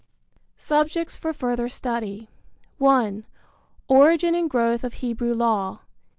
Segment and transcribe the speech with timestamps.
[0.57, 2.27] Subjects for Further Study.
[2.79, 3.23] (1)
[3.87, 5.81] Origin and Growth of Hebrew Law.